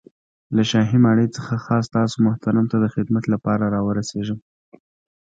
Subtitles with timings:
[0.55, 4.39] له شاهي ماڼۍ څخه خاص تاسو محترم ته د خدمت له پاره را ورسېږم.